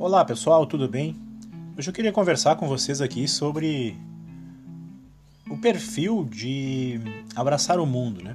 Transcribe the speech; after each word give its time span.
Olá 0.00 0.24
pessoal, 0.24 0.64
tudo 0.64 0.88
bem? 0.88 1.14
Hoje 1.76 1.90
eu 1.90 1.92
queria 1.92 2.10
conversar 2.10 2.56
com 2.56 2.66
vocês 2.66 3.02
aqui 3.02 3.28
sobre 3.28 3.94
o 5.46 5.58
perfil 5.58 6.24
de 6.24 6.98
abraçar 7.36 7.78
o 7.78 7.84
mundo, 7.84 8.24
né? 8.24 8.34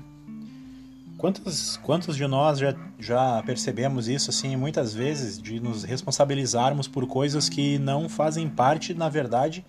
Quantos, 1.17 1.77
quantos 1.77 2.15
de 2.15 2.27
nós 2.27 2.59
já, 2.59 2.75
já 2.99 3.41
percebemos 3.41 4.07
isso 4.07 4.29
assim 4.29 4.55
muitas 4.55 4.93
vezes 4.93 5.41
de 5.41 5.59
nos 5.59 5.83
responsabilizarmos 5.83 6.87
por 6.87 7.07
coisas 7.07 7.49
que 7.49 7.79
não 7.79 8.07
fazem 8.07 8.47
parte, 8.47 8.93
na 8.93 9.09
verdade, 9.09 9.65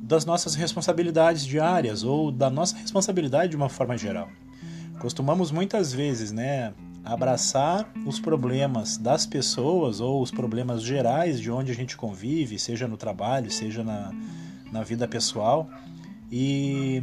das 0.00 0.24
nossas 0.24 0.54
responsabilidades 0.54 1.44
diárias 1.44 2.04
ou 2.04 2.30
da 2.30 2.48
nossa 2.48 2.76
responsabilidade 2.76 3.50
de 3.50 3.56
uma 3.56 3.68
forma 3.68 3.98
geral. 3.98 4.28
Costumamos 5.00 5.50
muitas 5.50 5.92
vezes, 5.92 6.30
né, 6.30 6.72
abraçar 7.04 7.90
os 8.06 8.20
problemas 8.20 8.98
das 8.98 9.24
pessoas 9.24 10.00
ou 10.00 10.22
os 10.22 10.30
problemas 10.30 10.82
gerais 10.82 11.40
de 11.40 11.50
onde 11.50 11.72
a 11.72 11.74
gente 11.74 11.96
convive, 11.96 12.58
seja 12.58 12.86
no 12.86 12.96
trabalho, 12.96 13.50
seja 13.50 13.82
na, 13.82 14.12
na 14.70 14.82
vida 14.82 15.08
pessoal, 15.08 15.68
e, 16.30 17.02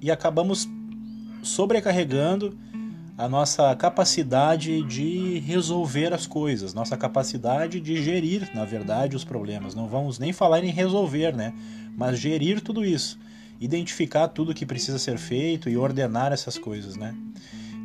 e 0.00 0.10
acabamos 0.10 0.68
sobrecarregando 1.42 2.58
a 3.16 3.28
nossa 3.28 3.74
capacidade 3.74 4.82
de 4.84 5.40
resolver 5.40 6.12
as 6.12 6.24
coisas, 6.24 6.72
nossa 6.72 6.96
capacidade 6.96 7.80
de 7.80 8.00
gerir, 8.00 8.48
na 8.54 8.64
verdade, 8.64 9.16
os 9.16 9.24
problemas. 9.24 9.74
Não 9.74 9.88
vamos 9.88 10.20
nem 10.20 10.32
falar 10.32 10.62
em 10.62 10.70
resolver, 10.70 11.34
né? 11.34 11.52
Mas 11.96 12.18
gerir 12.18 12.60
tudo 12.60 12.84
isso, 12.84 13.18
identificar 13.60 14.28
tudo 14.28 14.54
que 14.54 14.64
precisa 14.64 15.00
ser 15.00 15.18
feito 15.18 15.68
e 15.68 15.76
ordenar 15.76 16.32
essas 16.32 16.56
coisas, 16.56 16.94
né? 16.94 17.12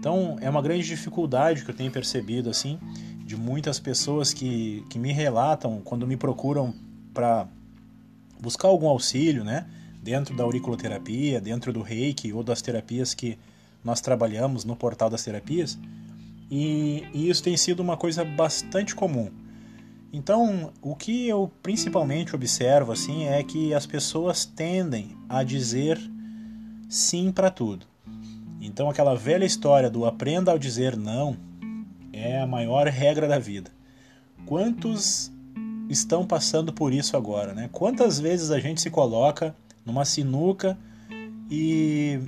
Então 0.04 0.36
é 0.42 0.50
uma 0.50 0.62
grande 0.62 0.86
dificuldade 0.86 1.64
que 1.64 1.72
eu 1.72 1.74
tenho 1.74 1.90
percebido 1.90 2.50
assim 2.50 2.78
de 3.26 3.38
muitas 3.38 3.80
pessoas 3.80 4.34
que, 4.34 4.86
que 4.90 5.00
me 5.00 5.14
relatam 5.14 5.80
quando 5.82 6.06
me 6.06 6.18
procuram 6.18 6.76
para 7.14 7.48
buscar 8.38 8.68
algum 8.68 8.90
auxílio, 8.90 9.46
né? 9.46 9.66
Dentro 10.02 10.36
da 10.36 10.44
auriculoterapia, 10.44 11.40
dentro 11.40 11.72
do 11.72 11.82
reiki 11.82 12.34
ou 12.34 12.44
das 12.44 12.62
terapias 12.62 13.14
que 13.14 13.40
nós 13.82 14.02
trabalhamos 14.02 14.66
no 14.66 14.76
portal 14.76 15.10
das 15.10 15.24
terapias. 15.24 15.80
E, 16.52 17.06
e 17.14 17.30
isso 17.30 17.42
tem 17.42 17.56
sido 17.56 17.80
uma 17.80 17.96
coisa 17.96 18.26
bastante 18.26 18.94
comum. 18.94 19.32
Então, 20.12 20.74
o 20.82 20.98
que 20.98 21.30
eu 21.30 21.50
principalmente 21.64 22.36
observo 22.36 22.92
assim 22.92 23.24
é 23.28 23.42
que 23.42 23.74
as 23.74 23.86
pessoas 23.86 24.44
tendem 24.44 25.16
a 25.30 25.44
dizer 25.44 25.98
sim 26.90 27.32
para 27.32 27.50
tudo. 27.50 27.93
Então, 28.66 28.90
aquela 28.90 29.14
velha 29.14 29.44
história 29.44 29.90
do 29.90 30.06
aprenda 30.06 30.52
ao 30.52 30.58
dizer 30.58 30.96
não 30.96 31.36
é 32.14 32.40
a 32.40 32.48
maior 32.48 32.88
regra 32.88 33.28
da 33.28 33.38
vida. 33.38 33.70
Quantos 34.46 35.32
estão 35.90 36.26
passando 36.26 36.72
por 36.72 36.94
isso 36.94 37.18
agora, 37.18 37.54
né? 37.54 37.70
Quantas 37.74 38.20
vezes 38.20 38.52
a 38.52 38.60
gente 38.60 38.80
se 38.80 38.90
coloca 38.90 39.54
numa 39.86 40.06
sinuca 40.06 40.78
e 41.52 42.20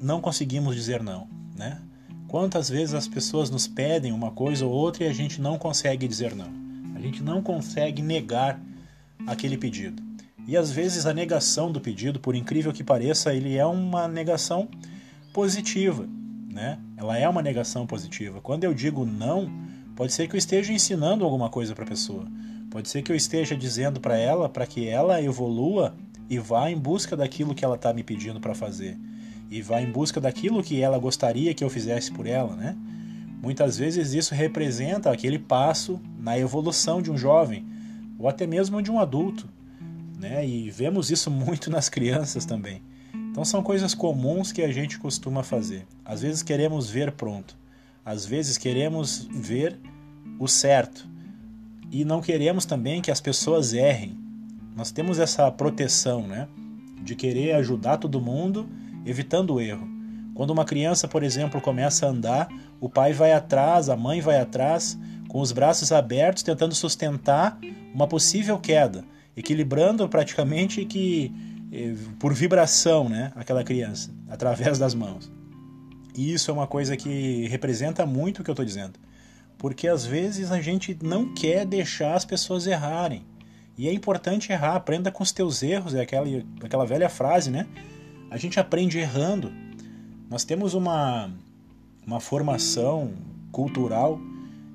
não 0.00 0.22
conseguimos 0.22 0.74
dizer 0.74 1.02
não, 1.02 1.28
né? 1.54 1.82
Quantas 2.28 2.70
vezes 2.70 2.94
as 2.94 3.06
pessoas 3.06 3.50
nos 3.50 3.68
pedem 3.68 4.12
uma 4.12 4.30
coisa 4.30 4.64
ou 4.64 4.72
outra 4.72 5.04
e 5.04 5.08
a 5.08 5.12
gente 5.12 5.40
não 5.40 5.58
consegue 5.58 6.08
dizer 6.08 6.34
não. 6.34 6.50
A 6.94 7.00
gente 7.00 7.22
não 7.22 7.42
consegue 7.42 8.00
negar 8.00 8.60
aquele 9.26 9.58
pedido. 9.58 10.02
E 10.46 10.56
às 10.56 10.70
vezes 10.70 11.04
a 11.04 11.12
negação 11.12 11.70
do 11.70 11.78
pedido, 11.78 12.18
por 12.18 12.34
incrível 12.34 12.72
que 12.72 12.82
pareça, 12.82 13.34
ele 13.34 13.56
é 13.56 13.66
uma 13.66 14.08
negação 14.08 14.66
positiva, 15.38 16.04
né? 16.52 16.80
Ela 16.96 17.16
é 17.16 17.28
uma 17.28 17.40
negação 17.40 17.86
positiva. 17.86 18.40
Quando 18.40 18.64
eu 18.64 18.74
digo 18.74 19.06
não, 19.06 19.48
pode 19.94 20.12
ser 20.12 20.26
que 20.26 20.34
eu 20.34 20.38
esteja 20.38 20.72
ensinando 20.72 21.24
alguma 21.24 21.48
coisa 21.48 21.76
para 21.76 21.84
a 21.84 21.86
pessoa. 21.86 22.26
Pode 22.68 22.88
ser 22.88 23.02
que 23.02 23.12
eu 23.12 23.14
esteja 23.14 23.54
dizendo 23.54 24.00
para 24.00 24.18
ela 24.18 24.48
para 24.48 24.66
que 24.66 24.88
ela 24.88 25.22
evolua 25.22 25.94
e 26.28 26.40
vá 26.40 26.68
em 26.68 26.76
busca 26.76 27.16
daquilo 27.16 27.54
que 27.54 27.64
ela 27.64 27.76
está 27.76 27.92
me 27.92 28.02
pedindo 28.02 28.40
para 28.40 28.52
fazer 28.52 28.98
e 29.48 29.62
vá 29.62 29.80
em 29.80 29.88
busca 29.92 30.20
daquilo 30.20 30.60
que 30.60 30.80
ela 30.80 30.98
gostaria 30.98 31.54
que 31.54 31.62
eu 31.62 31.70
fizesse 31.70 32.10
por 32.10 32.26
ela, 32.26 32.56
né? 32.56 32.76
Muitas 33.40 33.78
vezes 33.78 34.14
isso 34.14 34.34
representa 34.34 35.08
aquele 35.12 35.38
passo 35.38 36.00
na 36.18 36.36
evolução 36.36 37.00
de 37.00 37.12
um 37.12 37.16
jovem 37.16 37.64
ou 38.18 38.28
até 38.28 38.44
mesmo 38.44 38.82
de 38.82 38.90
um 38.90 38.98
adulto, 38.98 39.48
né? 40.18 40.44
E 40.44 40.68
vemos 40.68 41.12
isso 41.12 41.30
muito 41.30 41.70
nas 41.70 41.88
crianças 41.88 42.44
também. 42.44 42.82
Então 43.38 43.44
são 43.44 43.62
coisas 43.62 43.94
comuns 43.94 44.50
que 44.50 44.62
a 44.62 44.72
gente 44.72 44.98
costuma 44.98 45.44
fazer. 45.44 45.86
Às 46.04 46.22
vezes 46.22 46.42
queremos 46.42 46.90
ver 46.90 47.12
pronto, 47.12 47.56
às 48.04 48.26
vezes 48.26 48.58
queremos 48.58 49.28
ver 49.30 49.78
o 50.40 50.48
certo 50.48 51.08
e 51.88 52.04
não 52.04 52.20
queremos 52.20 52.64
também 52.64 53.00
que 53.00 53.12
as 53.12 53.20
pessoas 53.20 53.72
errem. 53.72 54.18
Nós 54.74 54.90
temos 54.90 55.20
essa 55.20 55.48
proteção, 55.52 56.26
né, 56.26 56.48
de 57.00 57.14
querer 57.14 57.52
ajudar 57.52 57.98
todo 57.98 58.20
mundo, 58.20 58.68
evitando 59.06 59.54
o 59.54 59.60
erro. 59.60 59.88
Quando 60.34 60.50
uma 60.50 60.64
criança, 60.64 61.06
por 61.06 61.22
exemplo, 61.22 61.60
começa 61.60 62.06
a 62.06 62.10
andar, 62.10 62.48
o 62.80 62.88
pai 62.88 63.12
vai 63.12 63.32
atrás, 63.32 63.88
a 63.88 63.96
mãe 63.96 64.20
vai 64.20 64.40
atrás, 64.40 64.98
com 65.28 65.40
os 65.40 65.52
braços 65.52 65.92
abertos, 65.92 66.42
tentando 66.42 66.74
sustentar 66.74 67.56
uma 67.94 68.08
possível 68.08 68.58
queda, 68.58 69.04
equilibrando 69.36 70.08
praticamente 70.08 70.84
que 70.84 71.32
por 72.18 72.32
vibração, 72.32 73.08
né, 73.08 73.32
aquela 73.34 73.62
criança, 73.62 74.10
através 74.28 74.78
das 74.78 74.94
mãos. 74.94 75.30
E 76.16 76.32
isso 76.32 76.50
é 76.50 76.54
uma 76.54 76.66
coisa 76.66 76.96
que 76.96 77.46
representa 77.48 78.04
muito 78.04 78.40
o 78.40 78.44
que 78.44 78.50
eu 78.50 78.52
estou 78.52 78.64
dizendo. 78.64 78.98
Porque 79.56 79.86
às 79.86 80.04
vezes 80.04 80.50
a 80.50 80.60
gente 80.60 80.96
não 81.02 81.34
quer 81.34 81.64
deixar 81.66 82.14
as 82.14 82.24
pessoas 82.24 82.66
errarem. 82.66 83.24
E 83.76 83.88
é 83.88 83.92
importante 83.92 84.50
errar, 84.50 84.74
aprenda 84.74 85.12
com 85.12 85.22
os 85.22 85.30
teus 85.30 85.62
erros, 85.62 85.94
é 85.94 86.00
aquela, 86.00 86.26
aquela 86.62 86.84
velha 86.84 87.08
frase, 87.08 87.50
né? 87.50 87.66
A 88.30 88.36
gente 88.36 88.58
aprende 88.58 88.98
errando. 88.98 89.52
Nós 90.28 90.44
temos 90.44 90.74
uma, 90.74 91.30
uma 92.04 92.18
formação 92.18 93.12
cultural 93.52 94.20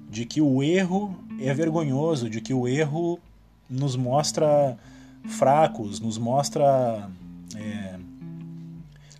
de 0.09 0.25
que 0.25 0.41
o 0.41 0.63
erro 0.63 1.13
é 1.41 1.53
vergonhoso, 1.53 2.29
de 2.29 2.39
que 2.39 2.53
o 2.53 2.67
erro 2.67 3.19
nos 3.69 3.95
mostra 3.95 4.77
fracos, 5.25 5.99
nos 5.99 6.17
mostra 6.17 7.09
é, 7.55 7.99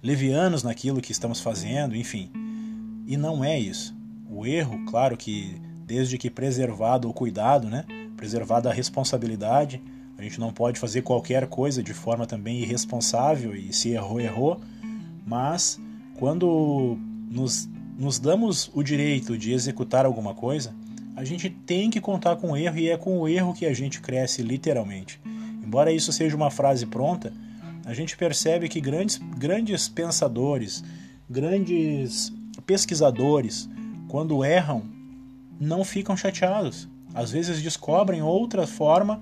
levianos 0.01 0.63
naquilo 0.63 1.01
que 1.01 1.11
estamos 1.11 1.39
fazendo, 1.39 1.95
enfim. 1.95 2.29
E 3.07 3.17
não 3.17 3.43
é 3.43 3.59
isso. 3.59 3.95
O 4.29 4.45
erro, 4.45 4.83
claro 4.85 5.15
que 5.17 5.61
desde 5.85 6.17
que 6.17 6.29
preservado 6.29 7.09
o 7.09 7.13
cuidado, 7.13 7.69
né? 7.69 7.85
preservada 8.15 8.69
a 8.69 8.73
responsabilidade, 8.73 9.81
a 10.17 10.21
gente 10.21 10.39
não 10.39 10.53
pode 10.53 10.79
fazer 10.79 11.01
qualquer 11.01 11.47
coisa 11.47 11.83
de 11.83 11.93
forma 11.93 12.25
também 12.25 12.61
irresponsável 12.61 13.55
e 13.55 13.73
se 13.73 13.89
errou, 13.89 14.21
errou, 14.21 14.61
mas 15.25 15.79
quando 16.15 16.97
nos, 17.29 17.67
nos 17.97 18.19
damos 18.19 18.71
o 18.73 18.83
direito 18.83 19.37
de 19.37 19.51
executar 19.51 20.05
alguma 20.05 20.33
coisa, 20.33 20.73
a 21.15 21.23
gente 21.23 21.49
tem 21.49 21.89
que 21.89 21.99
contar 21.99 22.37
com 22.37 22.51
o 22.51 22.57
erro 22.57 22.77
e 22.77 22.89
é 22.89 22.97
com 22.97 23.19
o 23.19 23.27
erro 23.27 23.53
que 23.53 23.65
a 23.65 23.73
gente 23.73 23.99
cresce 23.99 24.41
literalmente. 24.41 25.19
Embora 25.63 25.91
isso 25.91 26.11
seja 26.11 26.35
uma 26.35 26.51
frase 26.51 26.85
pronta, 26.85 27.31
a 27.85 27.93
gente 27.93 28.15
percebe 28.15 28.69
que 28.69 28.79
grandes, 28.79 29.17
grandes 29.37 29.87
pensadores, 29.87 30.83
grandes 31.29 32.31
pesquisadores, 32.65 33.69
quando 34.07 34.43
erram, 34.43 34.83
não 35.59 35.83
ficam 35.83 36.15
chateados. 36.15 36.87
Às 37.13 37.31
vezes 37.31 37.61
descobrem 37.61 38.21
outra 38.21 38.65
forma 38.65 39.21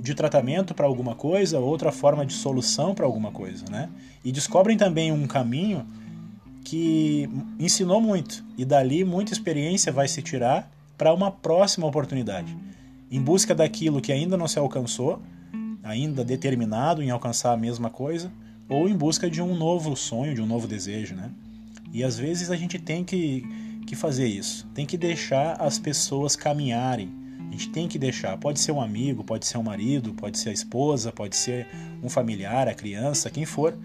de 0.00 0.14
tratamento 0.14 0.74
para 0.74 0.86
alguma 0.86 1.14
coisa, 1.14 1.58
outra 1.58 1.92
forma 1.92 2.26
de 2.26 2.32
solução 2.32 2.94
para 2.94 3.06
alguma 3.06 3.30
coisa, 3.30 3.64
né? 3.70 3.88
E 4.24 4.32
descobrem 4.32 4.76
também 4.76 5.12
um 5.12 5.26
caminho 5.26 5.86
que 6.64 7.28
ensinou 7.58 8.00
muito 8.00 8.44
e 8.56 8.64
dali 8.64 9.04
muita 9.04 9.32
experiência 9.32 9.92
vai 9.92 10.08
se 10.08 10.22
tirar 10.22 10.70
para 10.96 11.12
uma 11.12 11.30
próxima 11.30 11.86
oportunidade, 11.86 12.56
em 13.10 13.20
busca 13.20 13.54
daquilo 13.54 14.00
que 14.00 14.12
ainda 14.12 14.36
não 14.36 14.46
se 14.46 14.58
alcançou 14.58 15.20
ainda 15.82 16.24
determinado 16.24 17.02
em 17.02 17.10
alcançar 17.10 17.52
a 17.52 17.56
mesma 17.56 17.90
coisa, 17.90 18.30
ou 18.68 18.88
em 18.88 18.96
busca 18.96 19.28
de 19.30 19.42
um 19.42 19.56
novo 19.56 19.96
sonho, 19.96 20.34
de 20.34 20.40
um 20.40 20.46
novo 20.46 20.66
desejo, 20.66 21.14
né? 21.14 21.30
E 21.92 22.02
às 22.02 22.18
vezes 22.18 22.50
a 22.50 22.56
gente 22.56 22.78
tem 22.78 23.04
que, 23.04 23.44
que 23.86 23.94
fazer 23.94 24.26
isso, 24.26 24.66
tem 24.74 24.86
que 24.86 24.96
deixar 24.96 25.60
as 25.60 25.78
pessoas 25.78 26.34
caminharem. 26.34 27.12
A 27.48 27.52
gente 27.52 27.68
tem 27.68 27.86
que 27.86 27.98
deixar, 27.98 28.38
pode 28.38 28.60
ser 28.60 28.72
um 28.72 28.80
amigo, 28.80 29.22
pode 29.22 29.44
ser 29.44 29.58
um 29.58 29.62
marido, 29.62 30.14
pode 30.14 30.38
ser 30.38 30.48
a 30.48 30.52
esposa, 30.52 31.12
pode 31.12 31.36
ser 31.36 31.66
um 32.02 32.08
familiar, 32.08 32.66
a 32.66 32.74
criança, 32.74 33.28
quem 33.28 33.44
for. 33.44 33.76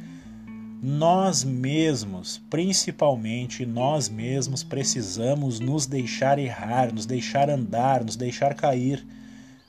Nós 0.82 1.44
mesmos, 1.44 2.42
principalmente 2.50 3.66
nós 3.66 4.08
mesmos, 4.08 4.64
precisamos 4.64 5.60
nos 5.60 5.86
deixar 5.86 6.40
errar, 6.40 6.94
nos 6.94 7.06
deixar 7.06 7.50
andar, 7.50 8.06
nos 8.06 8.16
deixar 8.16 8.54
cair. 8.54 9.06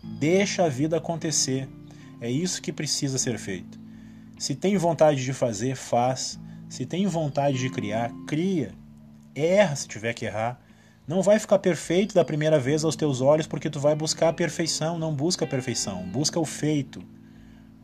Deixa 0.01 0.67
a 0.67 0.69
vida 0.69 0.99
acontecer. 0.99 1.69
É 2.21 2.31
isso 2.31 2.61
que 2.61 2.73
precisa 2.73 3.19
ser 3.19 3.39
feito. 3.39 3.79
Se 4.39 4.55
tem 4.55 4.77
vontade 4.77 5.25
de 5.25 5.33
fazer, 5.33 5.77
faz. 5.77 6.39
Se 6.69 6.85
tem 6.85 7.07
vontade 7.07 7.59
de 7.59 7.71
criar, 7.71 8.13
cria. 8.27 8.73
Erra 9.35 9.77
se 9.77 9.89
tiver 9.89 10.13
que 10.13 10.25
errar. 10.25 10.61
Não 11.07 11.23
vai 11.23 11.39
ficar 11.39 11.59
perfeito 11.59 12.15
da 12.15 12.25
primeira 12.25 12.59
vez 12.59 12.85
aos 12.85 12.95
teus 12.95 13.21
olhos 13.21 13.47
porque 13.47 13.71
tu 13.71 13.81
vai 13.81 13.95
buscar 13.95 14.29
a 14.29 14.33
perfeição. 14.33 14.99
Não 14.99 15.15
busca 15.15 15.45
a 15.45 15.49
perfeição, 15.49 16.03
busca 16.07 16.39
o 16.39 16.45
feito. 16.45 17.03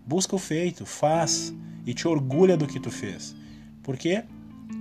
Busca 0.06 0.36
o 0.36 0.38
feito, 0.38 0.84
faz 0.84 1.54
e 1.86 1.94
te 1.94 2.06
orgulha 2.06 2.56
do 2.56 2.66
que 2.66 2.78
tu 2.78 2.90
fez. 2.90 3.34
Porque 3.82 4.24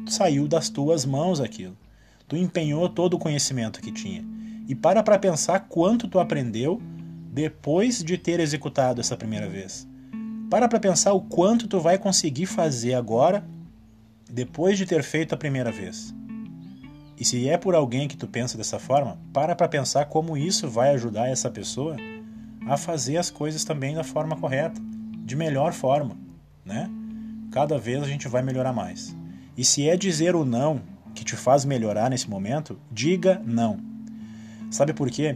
saiu 0.07 0.47
das 0.47 0.69
tuas 0.69 1.05
mãos 1.05 1.39
aquilo. 1.39 1.77
Tu 2.27 2.35
empenhou 2.35 2.89
todo 2.89 3.13
o 3.13 3.19
conhecimento 3.19 3.81
que 3.81 3.91
tinha. 3.91 4.25
E 4.67 4.75
para 4.75 5.03
para 5.03 5.19
pensar 5.19 5.61
quanto 5.61 6.07
tu 6.07 6.19
aprendeu 6.19 6.81
depois 7.33 8.03
de 8.03 8.15
ter 8.15 8.39
executado 8.39 9.01
essa 9.01 9.17
primeira 9.17 9.49
vez. 9.49 9.87
Para 10.51 10.69
para 10.69 10.79
pensar 10.79 11.13
o 11.13 11.21
quanto 11.21 11.67
tu 11.67 11.79
vai 11.79 11.97
conseguir 11.97 12.45
fazer 12.45 12.93
agora 12.93 13.43
depois 14.29 14.77
de 14.77 14.85
ter 14.85 15.01
feito 15.01 15.33
a 15.33 15.37
primeira 15.37 15.71
vez. 15.71 16.13
E 17.19 17.25
se 17.25 17.49
é 17.49 17.57
por 17.57 17.73
alguém 17.73 18.07
que 18.07 18.15
tu 18.15 18.27
pensa 18.27 18.55
dessa 18.55 18.77
forma, 18.77 19.17
para 19.33 19.55
para 19.55 19.67
pensar 19.67 20.05
como 20.05 20.37
isso 20.37 20.67
vai 20.67 20.91
ajudar 20.91 21.27
essa 21.27 21.49
pessoa 21.49 21.97
a 22.67 22.77
fazer 22.77 23.17
as 23.17 23.31
coisas 23.31 23.63
também 23.63 23.95
da 23.95 24.03
forma 24.03 24.35
correta, 24.35 24.79
de 25.25 25.35
melhor 25.35 25.73
forma, 25.73 26.15
né? 26.63 26.87
Cada 27.51 27.79
vez 27.79 28.03
a 28.03 28.07
gente 28.07 28.27
vai 28.27 28.43
melhorar 28.43 28.73
mais. 28.73 29.15
E 29.57 29.65
se 29.65 29.89
é 29.89 29.97
dizer 29.97 30.35
o 30.35 30.45
não 30.45 30.81
que 31.15 31.25
te 31.25 31.35
faz 31.35 31.65
melhorar 31.65 32.11
nesse 32.11 32.29
momento, 32.29 32.79
diga 32.91 33.41
não. 33.43 33.79
Sabe 34.69 34.93
por 34.93 35.09
quê? 35.09 35.35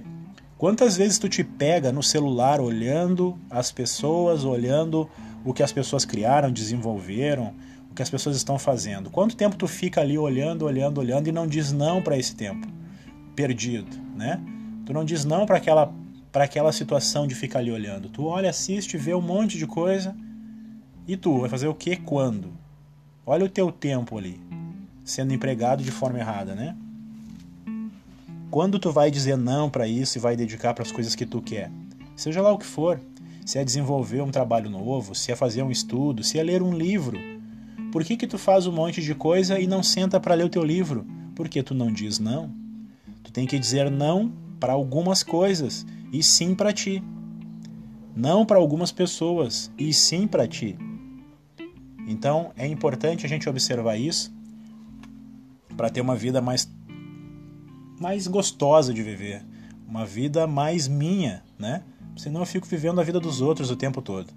Quantas 0.58 0.98
vezes 0.98 1.18
tu 1.20 1.30
te 1.30 1.44
pega 1.44 1.92
no 1.92 2.02
celular 2.02 2.60
olhando 2.60 3.38
as 3.50 3.72
pessoas, 3.72 4.44
olhando 4.44 5.10
o 5.46 5.54
que 5.54 5.62
as 5.62 5.72
pessoas 5.72 6.04
criaram, 6.04 6.52
desenvolveram, 6.52 7.54
que 7.98 8.04
as 8.04 8.10
pessoas 8.12 8.38
estão 8.38 8.60
fazendo. 8.60 9.10
Quanto 9.10 9.36
tempo 9.36 9.56
tu 9.56 9.68
fica 9.68 10.00
ali 10.00 10.20
olhando, 10.20 10.66
olhando, 10.66 11.00
olhando 11.00 11.28
e 11.28 11.32
não 11.32 11.48
diz 11.48 11.72
não 11.72 12.00
para 12.00 12.16
esse 12.16 12.36
tempo 12.36 12.68
perdido, 13.36 13.98
né? 14.16 14.40
Tu 14.86 14.94
não 14.94 15.04
diz 15.04 15.26
não 15.26 15.46
para 15.46 15.58
aquela 15.58 15.92
para 16.32 16.44
aquela 16.44 16.72
situação 16.72 17.26
de 17.26 17.34
ficar 17.34 17.60
ali 17.60 17.72
olhando. 17.72 18.10
Tu 18.10 18.24
olha, 18.24 18.52
assiste, 18.52 18.96
vê 18.96 19.16
um 19.16 19.22
monte 19.22 19.58
de 19.58 19.66
coisa 19.66 20.16
e 21.08 21.18
tu 21.18 21.40
vai 21.40 21.50
fazer 21.50 21.68
o 21.68 21.74
que 21.74 21.96
quando? 21.96 22.54
Olha 23.26 23.46
o 23.46 23.50
teu 23.50 23.72
tempo 23.72 24.16
ali 24.16 24.40
sendo 25.04 25.34
empregado 25.34 25.82
de 25.82 25.90
forma 25.90 26.20
errada, 26.20 26.54
né? 26.54 26.76
Quando 28.50 28.80
tu 28.80 28.92
vai 28.92 29.12
dizer 29.12 29.38
não 29.38 29.70
para 29.70 29.88
isso 29.88 30.18
e 30.18 30.22
vai 30.22 30.36
dedicar 30.36 30.74
para 30.74 30.84
as 30.84 30.92
coisas 30.92 31.16
que 31.16 31.26
tu 31.26 31.42
quer? 31.42 31.70
Seja 32.16 32.42
lá 32.42 32.52
o 32.52 32.58
que 32.58 32.66
for, 32.66 33.00
se 33.46 33.60
é 33.60 33.64
desenvolver 33.64 34.22
um 34.22 34.32
trabalho 34.32 34.70
novo, 34.70 35.14
se 35.14 35.32
é 35.32 35.36
fazer 35.36 35.64
um 35.64 35.72
estudo, 35.72 36.24
se 36.24 36.40
é 36.40 36.44
ler 36.44 36.64
um 36.64 36.74
livro, 36.74 37.20
por 37.92 38.04
que 38.04 38.16
que 38.16 38.28
tu 38.28 38.38
faz 38.38 38.66
um 38.66 38.72
monte 38.72 39.02
de 39.02 39.14
coisa 39.14 39.60
e 39.60 39.68
não 39.68 39.84
senta 39.84 40.20
para 40.20 40.34
ler 40.34 40.46
o 40.46 40.50
teu 40.50 40.64
livro? 40.64 41.06
Porque 41.36 41.62
tu 41.62 41.74
não 41.74 41.92
diz 41.92 42.20
não. 42.20 42.52
Tu 43.24 43.32
tem 43.32 43.46
que 43.46 43.60
dizer 43.60 43.92
não 43.92 44.32
para 44.60 44.74
algumas 44.74 45.24
coisas 45.24 45.86
e 46.12 46.24
sim 46.24 46.56
para 46.56 46.72
ti. 46.72 47.04
Não 48.16 48.46
para 48.46 48.58
algumas 48.58 48.92
pessoas 48.92 49.72
e 49.78 49.94
sim 49.94 50.26
para 50.26 50.48
ti. 50.48 50.78
Então 52.08 52.52
é 52.56 52.66
importante 52.66 53.26
a 53.26 53.30
gente 53.30 53.50
observar 53.50 53.98
isso 53.98 54.34
para 55.76 55.90
ter 55.90 56.02
uma 56.02 56.16
vida 56.16 56.42
mais 56.42 56.70
mais 58.00 58.28
gostosa 58.28 58.94
de 58.94 59.02
viver, 59.02 59.44
uma 59.88 60.06
vida 60.06 60.46
mais 60.46 60.88
minha, 60.88 61.44
né? 61.58 61.84
Senão 62.16 62.42
eu 62.42 62.46
fico 62.46 62.68
vivendo 62.68 63.00
a 63.00 63.04
vida 63.04 63.20
dos 63.20 63.42
outros 63.42 63.70
o 63.70 63.76
tempo 63.76 64.02
todo. 64.02 64.32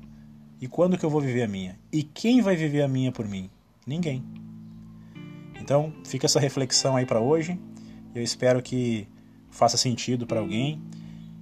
E 0.61 0.69
quando 0.69 0.99
que 0.99 1.05
eu 1.05 1.11
vou 1.11 1.21
viver 1.21 1.43
a 1.43 1.49
minha? 1.49 1.79
E 1.91 2.03
quem 2.03 2.43
vai 2.43 2.55
viver 2.55 2.83
a 2.83 2.89
minha 2.89 3.11
por 3.11 3.27
mim? 3.27 3.49
Ninguém. 3.87 4.23
Então, 5.59 5.93
fica 6.05 6.27
essa 6.27 6.39
reflexão 6.39 6.97
aí 6.97 7.07
para 7.07 7.21
hoje. 7.21 7.59
Eu 8.15 8.23
espero 8.23 8.62
que 8.62 9.07
faça 9.51 9.77
sentido 9.77 10.27
para 10.27 10.41
alguém. 10.41 10.81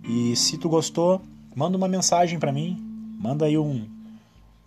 E 0.08 0.36
se 0.36 0.56
tu 0.56 0.68
gostou, 0.68 1.20
manda 1.54 1.76
uma 1.76 1.88
mensagem 1.88 2.38
para 2.38 2.52
mim. 2.52 2.76
Manda 3.18 3.46
aí 3.46 3.58
um, 3.58 3.88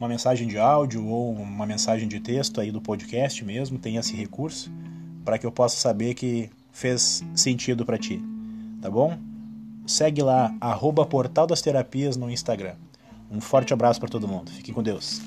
uma 0.02 0.10
mensagem 0.10 0.48
de 0.48 0.58
áudio 0.58 1.06
ou 1.06 1.32
uma 1.32 1.66
mensagem 1.66 2.08
de 2.08 2.20
texto 2.20 2.60
aí 2.60 2.72
do 2.72 2.82
podcast 2.82 3.46
mesmo, 3.46 3.78
tem 3.78 3.98
esse 3.98 4.16
recurso 4.16 4.72
para 5.24 5.38
que 5.38 5.46
eu 5.46 5.52
possa 5.52 5.78
saber 5.78 6.16
que 6.16 6.50
fez 6.72 7.24
sentido 7.36 7.86
para 7.86 7.98
ti. 7.98 8.22
Tá 8.82 8.90
bom? 8.90 9.18
Segue 9.86 10.22
lá 10.22 10.56
arroba 10.60 11.06
Portal 11.06 11.48
das 11.48 11.62
Terapias 11.62 12.18
no 12.18 12.30
Instagram. 12.30 12.76
Um 13.30 13.40
forte 13.40 13.74
abraço 13.74 14.00
para 14.00 14.10
todo 14.10 14.28
mundo. 14.28 14.52
Fiquem 14.52 14.74
com 14.74 14.84
Deus. 14.84 15.22